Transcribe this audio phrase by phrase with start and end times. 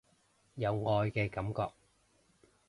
[0.55, 1.73] 有愛嘅感覺